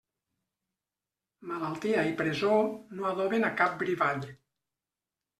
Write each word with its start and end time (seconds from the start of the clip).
Malaltia 1.49 2.05
i 2.11 2.15
presó 2.21 2.55
no 3.01 3.05
adoben 3.09 3.45
a 3.49 3.51
cap 3.61 3.77
brivall. 3.83 4.25